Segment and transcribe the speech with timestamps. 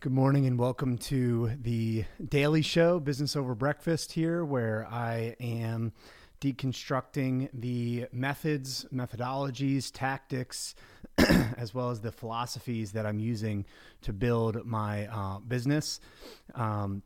[0.00, 5.92] Good morning and welcome to the Daily Show, Business Over Breakfast, here, where I am
[6.40, 10.76] deconstructing the methods, methodologies, tactics,
[11.18, 13.66] as well as the philosophies that I'm using
[14.02, 15.98] to build my uh, business.
[16.54, 17.02] Um,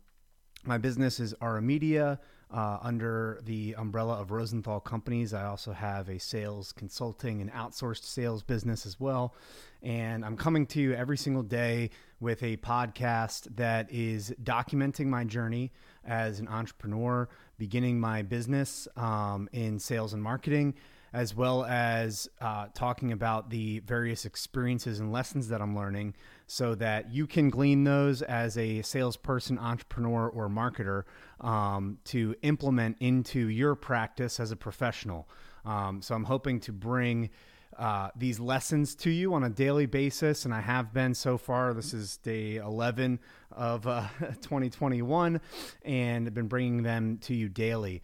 [0.63, 2.21] my business is Aura Media.
[2.53, 8.05] Uh, under the umbrella of Rosenthal Companies, I also have a sales consulting and outsourced
[8.05, 9.35] sales business as well.
[9.83, 11.89] And I'm coming to you every single day
[12.21, 15.73] with a podcast that is documenting my journey
[16.05, 17.27] as an entrepreneur,
[17.57, 20.75] beginning my business um, in sales and marketing,
[21.13, 26.15] as well as uh, talking about the various experiences and lessons that I'm learning
[26.47, 31.05] so that you can glean those as a salesperson, entrepreneur, or marketer
[31.41, 35.29] um, to implement into your practice as a professional.
[35.65, 37.31] Um, so I'm hoping to bring
[37.79, 41.73] uh, these lessons to you on a daily basis, and I have been so far.
[41.73, 43.19] This is day 11
[43.51, 44.09] of uh,
[44.43, 45.41] 2021,
[45.85, 48.03] and I've been bringing them to you daily.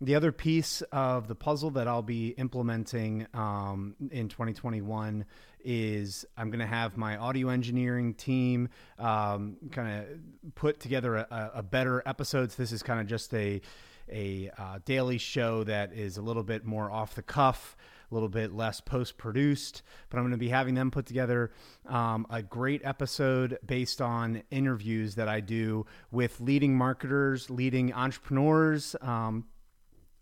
[0.00, 5.24] The other piece of the puzzle that I'll be implementing um, in 2021
[5.64, 11.50] is I'm going to have my audio engineering team um, kind of put together a,
[11.56, 12.52] a, better episode.
[12.52, 13.62] So this is kind of just a
[14.08, 17.76] a uh, daily show that is a little bit more off the cuff,
[18.10, 19.82] a little bit less post produced.
[20.10, 21.50] But I'm going to be having them put together
[21.86, 28.94] um, a great episode based on interviews that I do with leading marketers, leading entrepreneurs.
[29.00, 29.46] Um,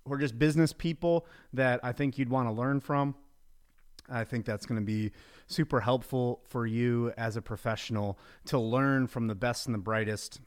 [0.04, 3.14] or just business people that I think you'd want to learn from.
[4.08, 5.12] I think that's going to be
[5.46, 10.40] super helpful for you as a professional to learn from the best and the brightest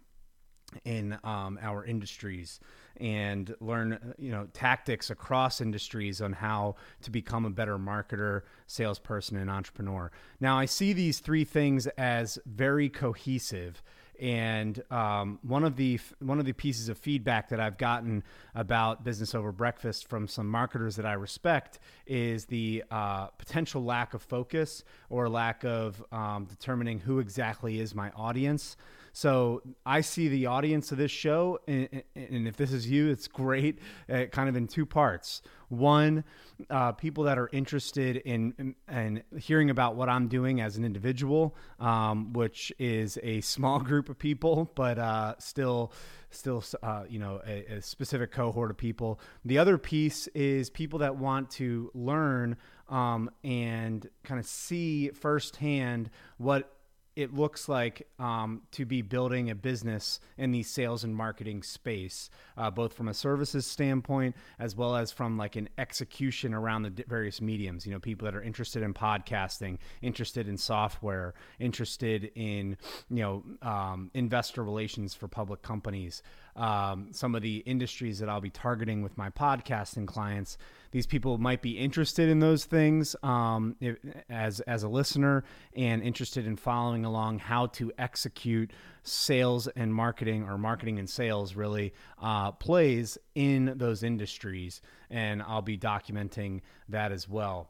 [0.83, 2.59] in um, our industries
[2.97, 9.37] and learn you know tactics across industries on how to become a better marketer salesperson
[9.37, 13.81] and entrepreneur now i see these three things as very cohesive
[14.19, 18.23] and um, one of the one of the pieces of feedback that I've gotten
[18.55, 24.13] about business over breakfast from some marketers that I respect is the uh, potential lack
[24.13, 28.77] of focus or lack of um, determining who exactly is my audience.
[29.13, 33.27] So I see the audience of this show, and, and if this is you, it's
[33.27, 33.79] great.
[34.07, 35.41] Uh, kind of in two parts.
[35.69, 36.23] One,
[36.69, 40.85] uh, people that are interested in, in, in hearing about what I'm doing as an
[40.85, 45.91] individual, um, which is a small group of people, but uh, still,
[46.29, 49.19] still, uh, you know, a, a specific cohort of people.
[49.43, 52.57] The other piece is people that want to learn
[52.89, 56.76] um, and kind of see firsthand what
[57.17, 62.29] it looks like um, to be building a business in the sales and marketing space,
[62.55, 67.03] uh, both from a services standpoint as well as from like an execution around the
[67.07, 67.87] various mediums.
[67.87, 72.77] You know, people that are interested in podcasting, interested in software, interested in
[73.09, 76.21] you know um, investor relations for public companies.
[76.57, 80.57] Um, some of the industries that I'll be targeting with my podcasting clients.
[80.91, 83.97] These people might be interested in those things um, if,
[84.29, 85.43] as as a listener
[85.75, 88.71] and interested in following along how to execute
[89.03, 94.81] sales and marketing or marketing and sales really uh, plays in those industries.
[95.09, 97.69] And i'll be documenting that as well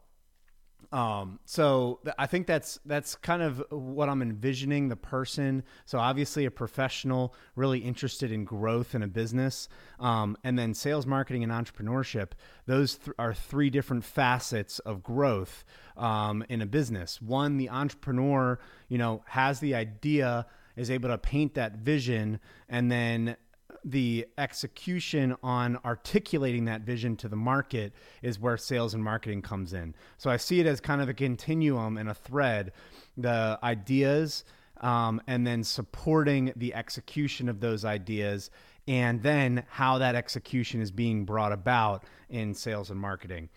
[0.90, 5.62] um, so th- I think that's that's kind of what I'm envisioning the person.
[5.84, 9.68] So obviously a professional, really interested in growth in a business,
[10.00, 12.32] um, and then sales, marketing, and entrepreneurship.
[12.66, 15.64] Those th- are three different facets of growth
[15.96, 17.20] um, in a business.
[17.20, 22.90] One, the entrepreneur, you know, has the idea, is able to paint that vision, and
[22.90, 23.36] then
[23.84, 27.92] the execution on articulating that vision to the market
[28.22, 29.94] is where sales and marketing comes in.
[30.16, 32.72] So I see it as kind of a continuum and a thread.
[33.16, 34.44] The ideas
[34.80, 38.50] um, and then supporting the execution of those ideas
[38.86, 43.50] and then how that execution is being brought about in sales and marketing.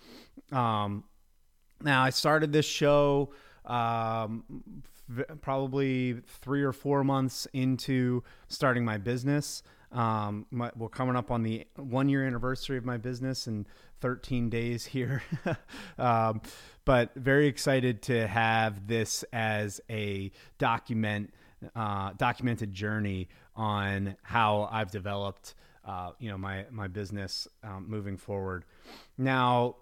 [0.52, 1.06] Um,
[1.82, 3.32] now, I started this show
[3.66, 4.44] um,
[5.42, 9.64] probably three or four months into starting my business.
[9.92, 13.66] Um, my, we're coming up on the one year anniversary of my business in
[14.00, 15.22] 13 days here.
[15.98, 16.42] um,
[16.86, 21.34] but very excited to have this as a document,
[21.76, 25.56] uh, documented journey on how I've developed,
[25.86, 28.66] uh, you know, my, my business um, moving forward.
[29.18, 29.76] Now,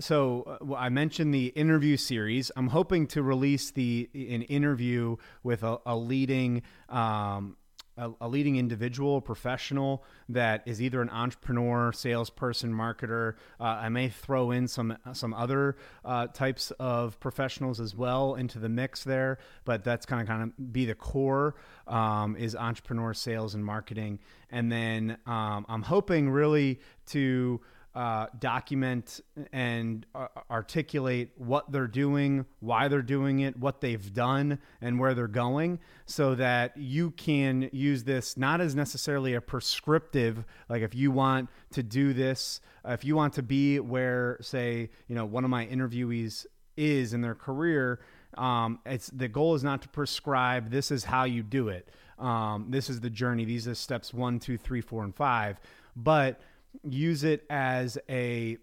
[0.00, 2.50] so uh, I mentioned the interview series.
[2.56, 7.56] I'm hoping to release the an interview with a, a leading um,
[7.98, 13.34] a, a, leading individual, professional that is either an entrepreneur, salesperson, marketer.
[13.60, 18.58] Uh, I may throw in some some other uh, types of professionals as well into
[18.58, 21.56] the mix there, but that's kind of kind of be the core
[21.86, 24.20] um, is entrepreneur, sales, and marketing.
[24.50, 27.60] And then um, I'm hoping really to
[27.98, 29.20] uh, document
[29.52, 35.14] and uh, articulate what they're doing, why they're doing it, what they've done, and where
[35.14, 40.94] they're going, so that you can use this not as necessarily a prescriptive, like if
[40.94, 45.26] you want to do this, uh, if you want to be where, say, you know,
[45.26, 46.46] one of my interviewees
[46.76, 47.98] is in their career.
[48.34, 50.70] Um, it's the goal is not to prescribe.
[50.70, 51.88] This is how you do it.
[52.20, 53.44] Um, this is the journey.
[53.44, 55.58] These are steps one, two, three, four, and five.
[55.96, 56.40] But
[56.82, 58.58] use it as a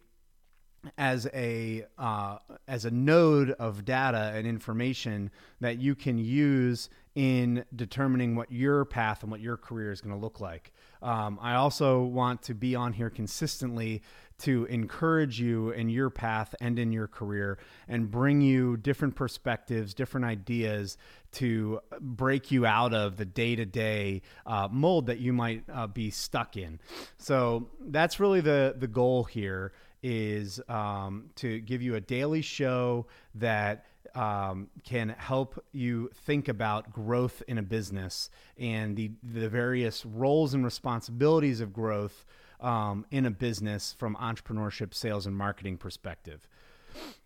[0.98, 5.32] as a uh, as a node of data and information
[5.62, 10.14] that you can use in determining what your path and what your career is going
[10.14, 10.74] to look like.
[11.06, 14.02] Um, I also want to be on here consistently
[14.40, 19.94] to encourage you in your path and in your career and bring you different perspectives,
[19.94, 20.98] different ideas
[21.34, 24.24] to break you out of the day to day
[24.72, 26.80] mold that you might uh, be stuck in.
[27.20, 33.06] So that's really the, the goal here is um, to give you a daily show
[33.36, 40.06] that um, can help you think about growth in a business and the, the various
[40.06, 42.26] roles and responsibilities of growth
[42.62, 46.48] um, in a business from entrepreneurship, sales, and marketing perspective.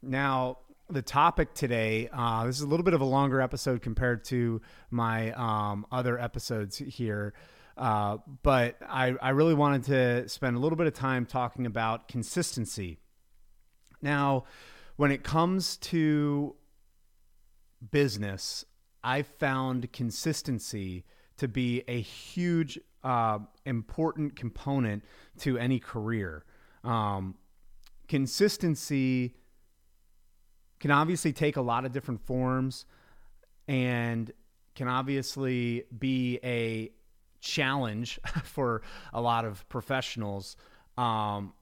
[0.02, 0.58] Now,
[0.90, 4.62] the topic today, uh, this is a little bit of a longer episode compared to
[4.90, 7.34] my um, other episodes here.
[7.78, 12.08] Uh, but I, I really wanted to spend a little bit of time talking about
[12.08, 12.98] consistency.
[14.02, 14.46] Now,
[14.98, 16.56] when it comes to
[17.92, 18.66] business,
[19.04, 21.06] I found consistency
[21.38, 25.04] to be a huge uh, important component
[25.40, 26.44] to any career.
[26.84, 27.36] Um,
[28.08, 29.36] consistency
[30.80, 32.86] can obviously take a lot of different forms
[33.68, 34.32] and
[34.76, 36.92] can obviously be a
[37.42, 38.82] challenge for
[39.14, 40.56] a lot of professionals.
[40.98, 41.54] Um,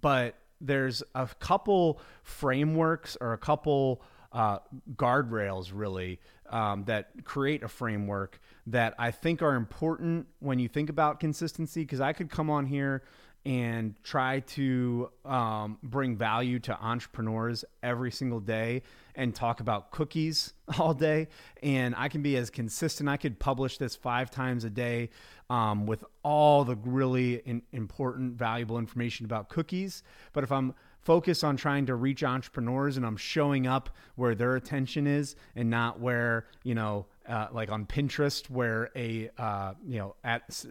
[0.00, 4.58] but there's a couple frameworks or a couple uh,
[4.96, 6.20] guardrails really
[6.50, 11.82] um, that create a framework that I think are important when you think about consistency.
[11.82, 13.02] Because I could come on here
[13.44, 18.82] and try to um, bring value to entrepreneurs every single day
[19.16, 21.28] and talk about cookies all day.
[21.62, 23.08] And I can be as consistent.
[23.08, 25.10] I could publish this five times a day
[25.50, 30.02] um, with all the really in, important, valuable information about cookies.
[30.32, 34.56] But if I'm focused on trying to reach entrepreneurs and I'm showing up where their
[34.56, 39.98] attention is and not where, you know, uh, like on Pinterest, where a uh, you
[39.98, 40.64] know at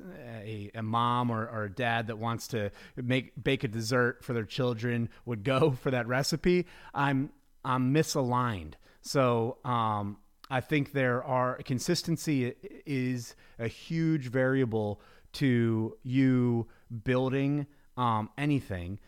[0.44, 4.34] a, a mom or, or, a dad that wants to make bake a dessert for
[4.34, 6.68] their children would go for that recipe.
[6.94, 7.32] I'm
[7.64, 8.74] I'm misaligned.
[9.02, 10.18] So um,
[10.50, 12.54] I think there are consistency
[12.86, 15.02] is a huge variable
[15.34, 16.68] to you
[17.04, 17.66] building
[17.98, 19.00] um, anything.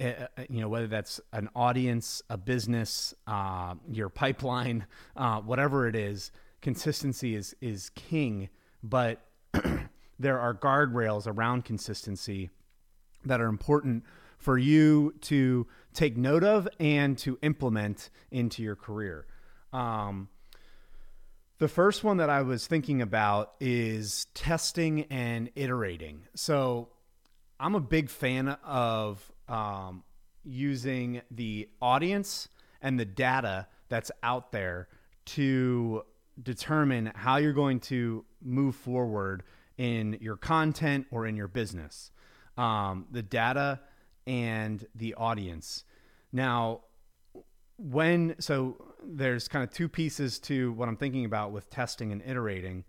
[0.00, 4.86] Uh, you know whether that's an audience, a business, uh, your pipeline,
[5.16, 6.30] uh, whatever it is
[6.62, 8.48] consistency is is king,
[8.82, 9.20] but
[10.18, 12.50] there are guardrails around consistency
[13.24, 14.04] that are important
[14.38, 19.26] for you to take note of and to implement into your career.
[19.72, 20.28] Um,
[21.58, 26.22] the first one that I was thinking about is testing and iterating.
[26.34, 26.88] So
[27.58, 30.02] I'm a big fan of um,
[30.44, 32.48] using the audience
[32.82, 34.88] and the data that's out there
[35.24, 36.02] to
[36.42, 39.42] determine how you're going to move forward
[39.78, 42.10] in your content or in your business.
[42.56, 43.80] Um, the data
[44.26, 45.84] and the audience.
[46.32, 46.82] Now,
[47.78, 48.76] when so
[49.06, 52.84] there's kind of two pieces to what I'm thinking about with testing and iterating.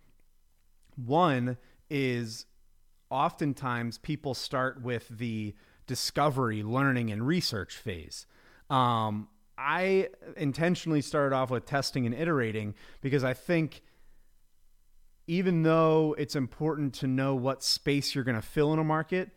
[0.95, 1.57] One
[1.89, 2.45] is
[3.09, 5.53] oftentimes people start with the
[5.87, 8.25] discovery, learning, and research phase.
[8.69, 13.81] Um, I intentionally started off with testing and iterating because I think
[15.25, 19.31] even though it's important to know what space you're going to fill in a market,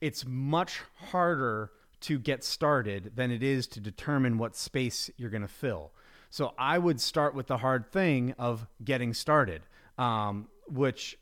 [0.00, 5.42] it's much harder to get started than it is to determine what space you're going
[5.42, 5.92] to fill.
[6.30, 9.62] So I would start with the hard thing of getting started,
[9.96, 11.18] um, which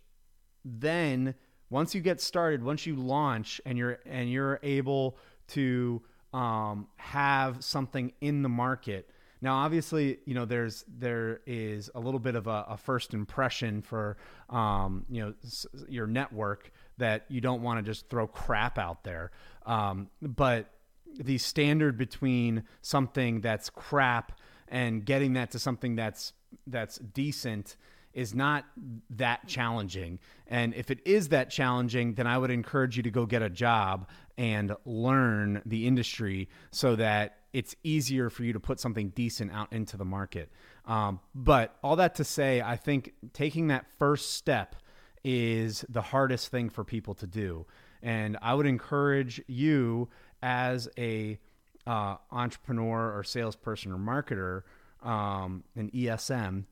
[0.65, 1.35] then
[1.71, 5.17] once you get started, once you launch and you're and you're able
[5.49, 9.09] to um, have something in the market,
[9.41, 13.83] Now, obviously, you know there's there is a little bit of a, a first impression
[13.83, 14.17] for
[14.51, 19.05] um, you know s- your network that you don't want to just throw crap out
[19.05, 19.31] there,
[19.67, 20.71] um, but
[21.19, 24.33] the standard between something that's crap
[24.69, 26.33] and getting that to something that's
[26.67, 27.77] that's decent
[28.17, 28.65] is not
[29.11, 30.19] that challenging.
[30.49, 33.51] And if it is that challenging, then I would encourage you to go get a
[33.51, 34.09] job
[34.39, 39.71] and learn the industry so that it's easier for you to put something decent out
[39.71, 40.51] into the market.
[40.87, 44.77] Um, but all that to say, I think taking that first step
[45.23, 47.67] is the hardest thing for people to do.
[48.03, 50.09] And I would encourage you
[50.43, 51.39] as a
[51.87, 54.63] uh, entrepreneur or salesperson or marketer,
[55.07, 56.65] um, an ESM,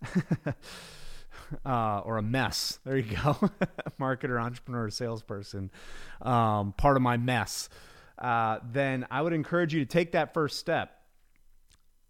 [1.67, 2.79] uh, or a mess.
[2.85, 3.35] There you go,
[4.01, 5.71] marketer, entrepreneur, salesperson.
[6.23, 7.69] Um, part of my mess.
[8.19, 11.01] Uh, then I would encourage you to take that first step.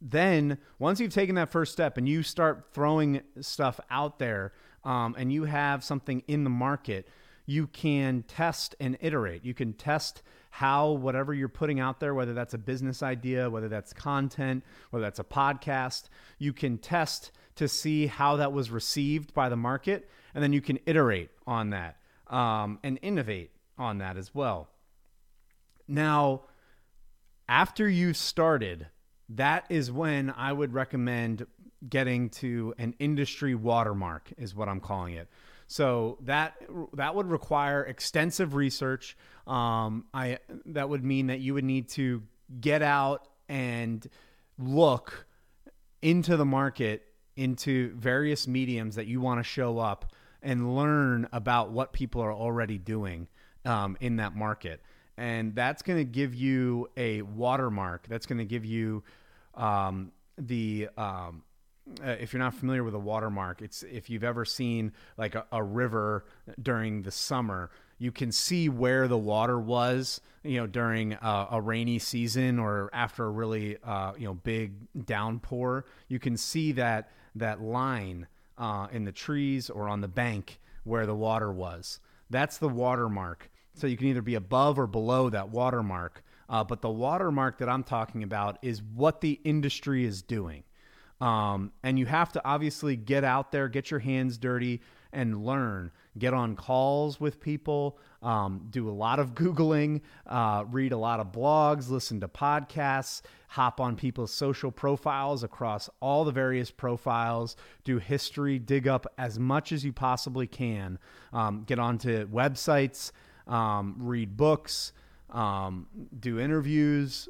[0.01, 4.53] Then, once you've taken that first step and you start throwing stuff out there,
[4.85, 7.09] um, and you have something in the market,
[7.47, 9.45] you can test and iterate.
[9.45, 13.69] You can test how whatever you're putting out there, whether that's a business idea, whether
[13.69, 16.05] that's content, whether that's a podcast,
[16.39, 20.61] you can test to see how that was received by the market, and then you
[20.61, 21.97] can iterate on that
[22.29, 24.69] um, and innovate on that as well.
[25.87, 26.43] Now,
[27.49, 28.87] after you've started,
[29.29, 31.47] that is when I would recommend
[31.89, 35.29] getting to an industry watermark, is what I'm calling it.
[35.67, 36.55] So that
[36.95, 39.17] that would require extensive research.
[39.47, 42.23] Um, I that would mean that you would need to
[42.61, 44.07] get out and
[44.59, 45.27] look
[46.03, 47.03] into the market
[47.37, 50.13] into various mediums that you want to show up
[50.43, 53.27] and learn about what people are already doing
[53.65, 54.81] um, in that market.
[55.17, 58.07] And that's going to give you a watermark.
[58.09, 59.03] That's going to give you
[59.55, 60.89] um, the.
[60.97, 61.43] Um,
[62.03, 65.45] uh, if you're not familiar with a watermark, it's if you've ever seen like a,
[65.53, 66.25] a river
[66.61, 71.61] during the summer, you can see where the water was, you know, during a, a
[71.61, 74.73] rainy season or after a really, uh, you know, big
[75.07, 75.87] downpour.
[76.09, 78.27] You can see that that line
[78.59, 81.99] uh, in the trees or on the bank where the water was.
[82.31, 83.51] That's the watermark.
[83.75, 86.23] So you can either be above or below that watermark.
[86.49, 90.63] Uh, but the watermark that I'm talking about is what the industry is doing.
[91.21, 94.83] Um, and you have to obviously get out there, get your hands dirty,
[95.13, 95.91] and learn.
[96.17, 101.19] Get on calls with people, um, do a lot of Googling, uh, read a lot
[101.19, 107.57] of blogs, listen to podcasts, hop on people's social profiles across all the various profiles,
[107.83, 110.99] do history, dig up as much as you possibly can,
[111.33, 113.11] um, get onto websites,
[113.47, 114.93] um, read books.
[115.31, 115.89] Um,
[116.21, 117.29] do interviews,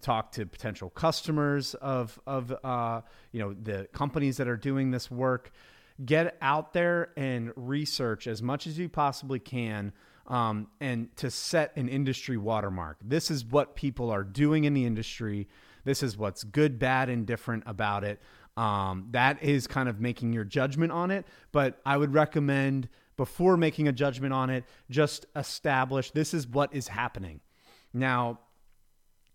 [0.00, 3.02] talk to potential customers of of uh,
[3.32, 5.52] you know the companies that are doing this work.
[6.04, 9.92] Get out there and research as much as you possibly can,
[10.26, 12.96] um, and to set an industry watermark.
[13.02, 15.48] This is what people are doing in the industry.
[15.84, 18.20] This is what's good, bad, and different about it.
[18.56, 21.26] Um, that is kind of making your judgment on it.
[21.52, 26.74] But I would recommend before making a judgment on it, just establish this is what
[26.74, 27.40] is happening.
[27.92, 28.40] Now,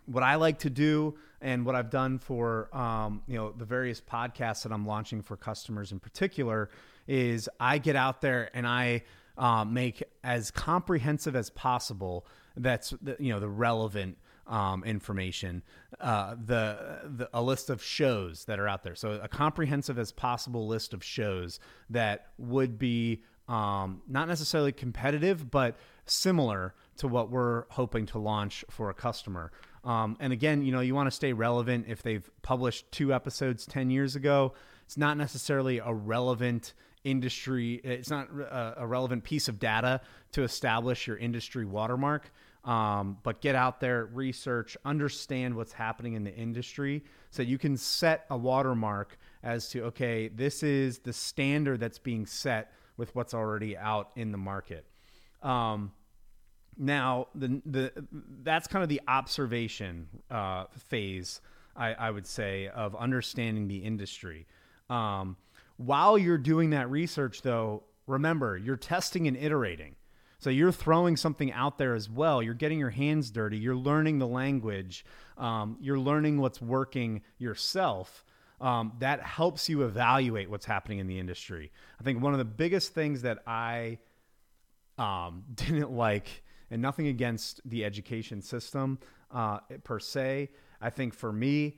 [0.06, 4.01] what I like to do and what I've done for um, you know the various
[4.01, 6.69] podcasts that I'm launching for customers in particular
[7.08, 9.03] is I get out there and I
[9.38, 12.25] uh, make as comprehensive as possible.
[12.58, 14.17] That's the, you know the relevant
[14.50, 15.63] um, information,
[16.01, 18.96] uh, the, the a list of shows that are out there.
[18.96, 21.60] So a comprehensive as possible list of shows
[21.91, 28.65] that would be um, not necessarily competitive, but similar to what we're hoping to launch
[28.69, 29.51] for a customer.
[29.84, 31.86] Um, and again, you know, you want to stay relevant.
[31.88, 34.54] If they've published two episodes 10 years ago,
[34.86, 40.02] it's not necessarily a relevant industry, it's not a, a relevant piece of data
[40.34, 42.32] to establish your industry watermark.
[42.66, 47.78] Um, but get out there, research, understand what's happening in the industry so you can
[47.78, 53.34] set a watermark as to, okay, this is the standard that's being set with what's
[53.34, 54.86] already out in the market.
[55.42, 55.94] Um,
[56.78, 57.92] now, the the
[58.44, 61.42] that's kind of the observation uh, phase,
[61.76, 64.48] I, I, would say, of understanding the industry.
[64.90, 65.38] Um,
[65.78, 69.96] while you're doing that research, though, remember you're testing and iterating.
[70.40, 72.42] So you're throwing something out there as well.
[72.42, 73.58] You're getting your hands dirty.
[73.58, 75.06] You're learning the language.
[75.38, 78.24] Um, you're learning what's working yourself.
[78.62, 81.72] Um, that helps you evaluate what's happening in the industry.
[82.00, 84.00] I think one of the biggest things that I
[84.98, 89.00] um, didn't like and nothing against the education system
[89.32, 90.50] uh, per se.
[90.82, 91.78] I think for me,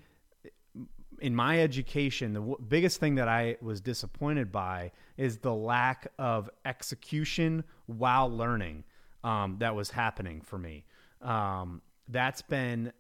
[1.20, 6.08] in my education, the w- biggest thing that I was disappointed by is the lack
[6.18, 8.84] of execution while learning
[9.24, 10.86] um, that was happening for me.
[11.22, 12.92] Um, that's been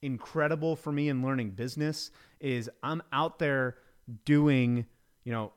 [0.00, 2.10] incredible for me in learning business.
[2.40, 3.76] Is I'm out there
[4.24, 4.86] doing,
[5.24, 5.52] you know,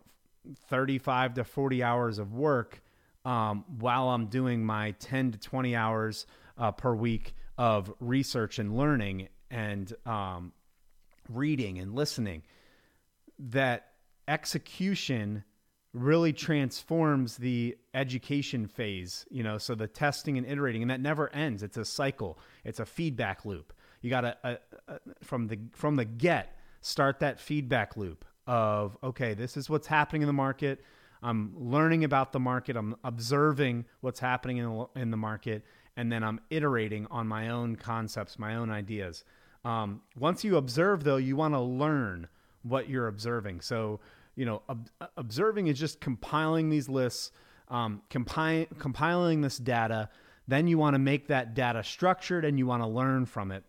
[0.67, 2.81] 35 to 40 hours of work
[3.25, 6.25] um, while I'm doing my 10 to 20 hours
[6.57, 10.53] uh, per week of research and learning and um,
[11.29, 12.43] reading and listening.
[13.39, 13.87] That
[14.27, 15.43] execution
[15.93, 21.33] really transforms the education phase, you know, so the testing and iterating, and that never
[21.33, 21.63] ends.
[21.63, 23.73] It's a cycle, it's a feedback loop.
[24.01, 24.55] You got to, uh,
[24.87, 29.87] uh, from the from the get, start that feedback loop of okay, this is what's
[29.87, 30.83] happening in the market.
[31.23, 32.75] I'm learning about the market.
[32.75, 35.63] I'm observing what's happening in the, in the market,
[35.95, 39.23] and then I'm iterating on my own concepts, my own ideas.
[39.63, 42.27] Um, once you observe, though, you want to learn
[42.63, 43.61] what you're observing.
[43.61, 43.99] So,
[44.35, 47.31] you know, ob- observing is just compiling these lists,
[47.67, 50.09] um, compi- compiling this data.
[50.47, 53.63] Then you want to make that data structured and you want to learn from it.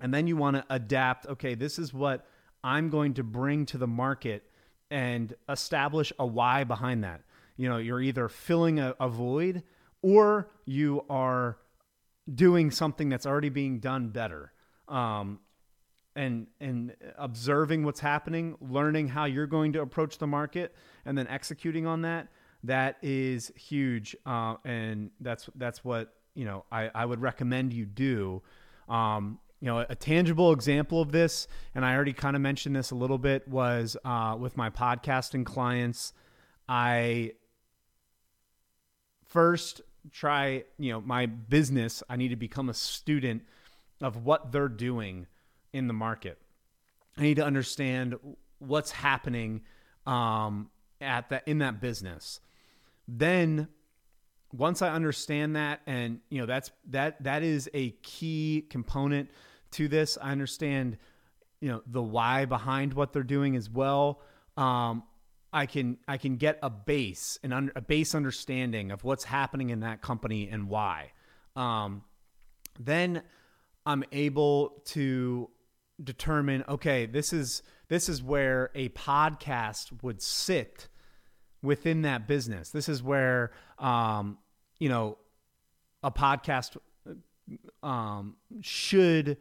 [0.00, 1.26] And then you want to adapt.
[1.26, 2.26] Okay, this is what
[2.62, 4.44] I'm going to bring to the market
[4.90, 7.22] and establish a why behind that.
[7.56, 9.62] You know, you're either filling a, a void
[10.02, 11.58] or you are
[12.32, 14.52] doing something that's already being done better.
[14.88, 15.40] Um,
[16.16, 21.26] and and observing what's happening, learning how you're going to approach the market, and then
[21.28, 22.28] executing on that.
[22.64, 26.64] That is huge, uh, and that's that's what you know.
[26.70, 28.42] I, I would recommend you do.
[28.88, 32.90] Um, you know, a tangible example of this, and I already kind of mentioned this
[32.90, 36.14] a little bit, was uh, with my podcasting clients.
[36.68, 37.32] I
[39.26, 43.42] first try, you know, my business, I need to become a student
[44.00, 45.26] of what they're doing
[45.72, 46.38] in the market.
[47.18, 48.16] I need to understand
[48.60, 49.60] what's happening
[50.06, 50.70] um,
[51.02, 52.40] at that in that business.
[53.06, 53.68] Then
[54.52, 59.30] once I understand that, and you know that's that that is a key component
[59.72, 60.18] to this.
[60.20, 60.96] I understand,
[61.60, 64.20] you know, the why behind what they're doing as well.
[64.56, 65.04] Um,
[65.52, 69.70] I can I can get a base and under, a base understanding of what's happening
[69.70, 71.12] in that company and why.
[71.56, 72.02] Um,
[72.78, 73.22] then
[73.84, 75.50] I'm able to
[76.02, 80.88] determine okay, this is this is where a podcast would sit
[81.62, 82.70] within that business.
[82.70, 84.38] This is where um,
[84.78, 85.18] you know
[86.02, 86.76] a podcast
[87.82, 89.36] um, should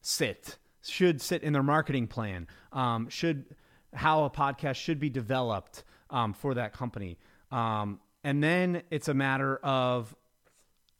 [0.00, 3.44] sit should sit in their marketing plan um, should
[3.92, 7.18] how a podcast should be developed um, for that company.
[7.50, 10.14] Um, and then it's a matter of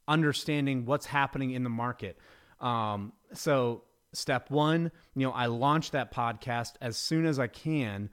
[0.07, 2.17] understanding what's happening in the market.
[2.59, 3.83] Um, so
[4.13, 8.09] step one you know i launch that podcast as soon as i can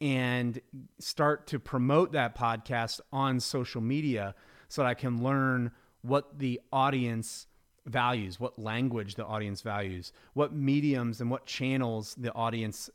[0.00, 0.60] and
[0.98, 4.34] start to promote that podcast on social media
[4.68, 7.46] so that i can learn what the audience
[7.86, 12.90] values, what language the audience values, what mediums and what channels the audience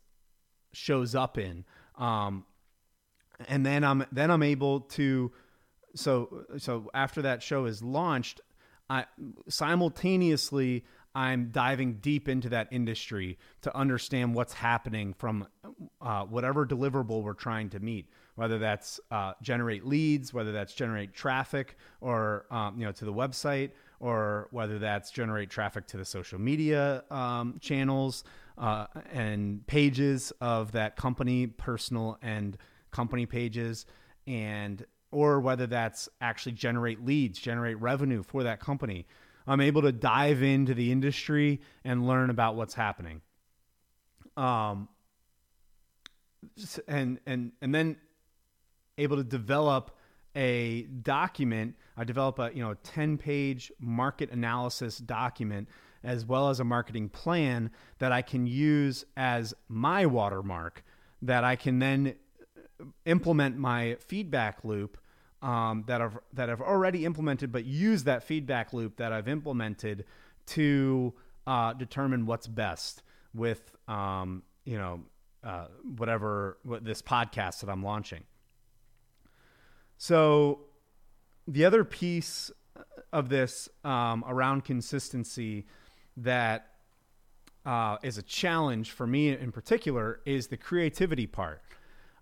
[0.73, 1.65] shows up in.
[1.97, 2.45] Um,
[3.47, 5.31] and then I'm then I'm able to
[5.95, 8.41] so so after that show is launched,
[8.89, 9.05] I
[9.49, 15.47] simultaneously I'm diving deep into that industry to understand what's happening from
[15.99, 21.13] uh, whatever deliverable we're trying to meet, whether that's uh, generate leads, whether that's generate
[21.13, 26.05] traffic, or um, you know to the website, or whether that's generate traffic to the
[26.05, 28.23] social media um, channels
[28.57, 32.57] uh, and pages of that company, personal and
[32.91, 33.85] company pages,
[34.25, 39.05] and or whether that's actually generate leads, generate revenue for that company.
[39.47, 43.21] I'm able to dive into the industry and learn about what's happening.
[44.35, 44.89] Um,
[46.87, 47.97] and and and then
[48.97, 49.96] able to develop
[50.37, 51.75] a document.
[51.97, 55.67] I develop a you know 10 page market analysis document
[56.03, 60.83] as well as a marketing plan that I can use as my watermark
[61.23, 62.13] that I can then
[63.05, 64.99] implement my feedback loop
[65.41, 70.05] um, that I've that I've already implemented, but use that feedback loop that I've implemented
[70.47, 71.13] to
[71.45, 73.01] uh, determine what's best
[73.33, 75.01] with um, you know
[75.43, 78.23] uh, whatever what this podcast that I'm launching.
[79.97, 80.59] So,
[81.47, 82.51] the other piece
[83.13, 85.65] of this um, around consistency
[86.17, 86.67] that
[87.65, 91.61] uh, is a challenge for me in particular is the creativity part.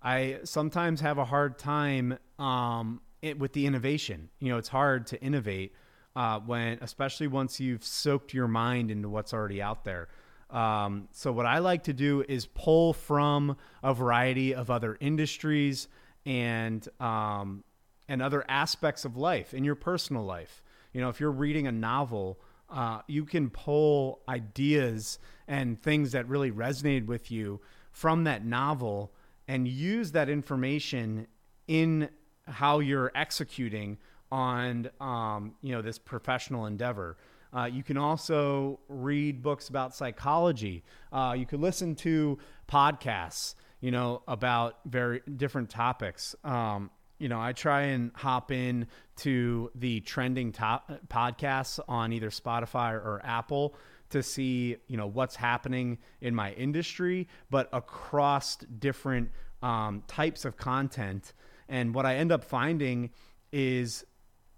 [0.02, 4.30] I sometimes have a hard time um, it, with the innovation.
[4.40, 5.74] You know, it's hard to innovate
[6.16, 10.08] uh, when, especially once you've soaked your mind into what's already out there.
[10.50, 15.88] Um, so, what I like to do is pull from a variety of other industries
[16.26, 17.64] and um,
[18.08, 20.64] and other aspects of life in your personal life.
[20.94, 26.28] You know, if you're reading a novel, uh, you can pull ideas and things that
[26.28, 27.62] really resonated with you
[27.92, 29.12] from that novel
[29.48, 31.28] and use that information
[31.68, 32.10] in
[32.48, 33.98] how you're executing
[34.32, 37.18] on um, you know this professional endeavor.
[37.56, 40.84] Uh, you can also read books about psychology.
[41.14, 42.38] Uh, you could listen to
[42.70, 46.36] podcasts, you know, about very different topics.
[46.44, 52.32] Um, you know, I try and hop in to the trending top podcasts on either
[52.32, 53.76] Spotify or Apple
[54.10, 59.30] to see, you know, what's happening in my industry, but across different
[59.62, 61.34] um, types of content.
[61.70, 63.12] And what I end up finding
[63.52, 64.04] is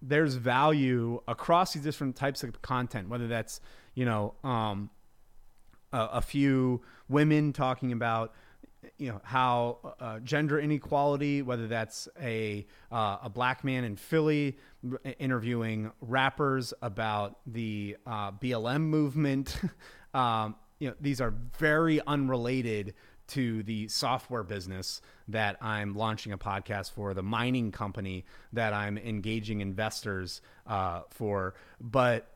[0.02, 3.60] there's value across these different types of content, whether that's,
[3.94, 4.90] you know, um,
[5.92, 8.34] a, a few women talking about
[8.98, 14.58] you know how uh, gender inequality, whether that's a uh, a black man in Philly
[15.20, 19.60] interviewing rappers about the uh, BLM movement.
[20.14, 22.94] um, you know, these are very unrelated
[23.28, 28.98] to the software business that I'm launching a podcast for, the mining company that I'm
[28.98, 31.56] engaging investors uh, for.
[31.82, 32.32] But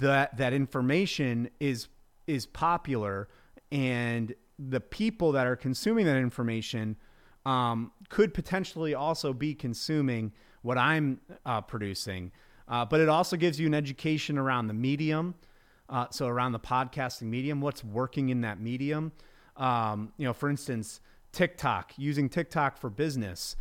[0.00, 1.88] that that information is
[2.26, 3.28] is popular
[3.70, 4.34] and
[4.68, 6.96] the people that are consuming that information
[7.44, 12.30] um, could potentially also be consuming what I'm uh, producing.
[12.68, 15.34] Uh, but it also gives you an education around the medium.
[15.88, 19.12] Uh, so around the podcasting medium, what's working in that medium.
[19.56, 21.00] Um, you know, for instance,
[21.32, 23.56] TikTok, using TikTok for business,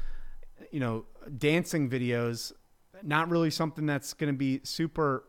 [0.71, 1.05] you know,
[1.37, 2.53] dancing videos,
[3.03, 5.25] not really something that's going to be super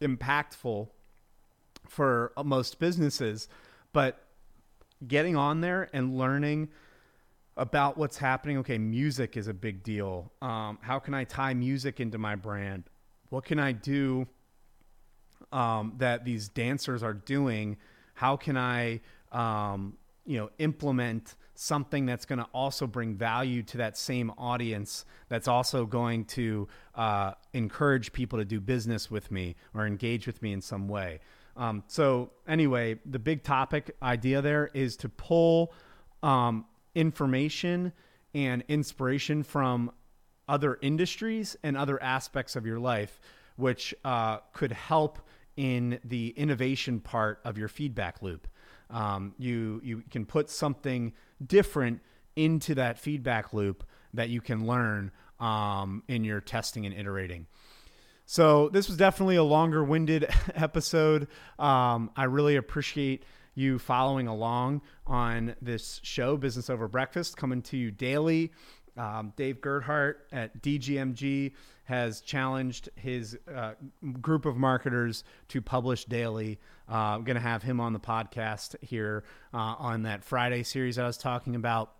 [0.00, 0.88] impactful
[1.88, 3.48] for most businesses,
[3.92, 4.26] but
[5.06, 6.68] getting on there and learning
[7.56, 8.58] about what's happening.
[8.58, 10.32] Okay, music is a big deal.
[10.40, 12.84] Um, how can I tie music into my brand?
[13.28, 14.26] What can I do
[15.52, 17.76] um, that these dancers are doing?
[18.14, 19.00] How can I,
[19.32, 25.04] um, you know, implement something that's going to also bring value to that same audience?
[25.28, 30.42] That's also going to uh, encourage people to do business with me or engage with
[30.42, 31.20] me in some way.
[31.56, 35.72] Um, so anyway, the big topic idea there is to pull
[36.22, 37.92] um, information
[38.34, 39.92] and inspiration from
[40.48, 43.20] other industries and other aspects of your life,
[43.56, 45.18] which uh, could help
[45.56, 48.48] in the innovation part of your feedback loop.
[48.90, 51.12] Um, you you can put something
[51.44, 52.00] different
[52.36, 53.84] into that feedback loop
[54.14, 55.10] that you can learn
[55.40, 57.46] um, in your testing and iterating.
[58.32, 61.28] So this was definitely a longer winded episode.
[61.58, 67.76] Um, I really appreciate you following along on this show, Business Over Breakfast, coming to
[67.76, 68.50] you daily.
[68.96, 71.52] Um, Dave Gerhardt at DGMG
[71.84, 73.72] has challenged his uh,
[74.22, 76.58] group of marketers to publish daily.
[76.90, 80.98] Uh, I'm going to have him on the podcast here uh, on that Friday series
[80.98, 81.92] I was talking about.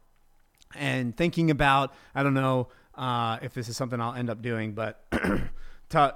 [0.75, 4.73] And thinking about, I don't know uh, if this is something I'll end up doing,
[4.73, 5.05] but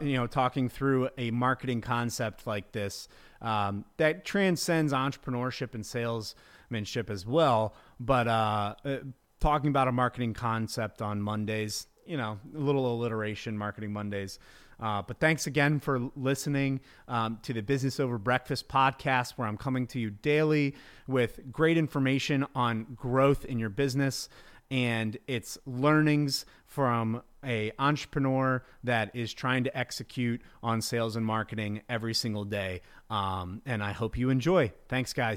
[0.00, 3.08] you know, talking through a marketing concept like this
[3.40, 7.74] um, that transcends entrepreneurship and salesmanship as well.
[8.00, 8.96] But uh, uh,
[9.40, 14.38] talking about a marketing concept on Mondays, you know, a little alliteration, marketing Mondays.
[14.78, 19.56] Uh, but thanks again for listening um, to the Business Over Breakfast podcast, where I'm
[19.56, 20.74] coming to you daily
[21.06, 24.28] with great information on growth in your business
[24.70, 31.82] and its learnings from a entrepreneur that is trying to execute on sales and marketing
[31.88, 32.82] every single day.
[33.08, 34.72] Um, and I hope you enjoy.
[34.88, 35.34] Thanks, guys.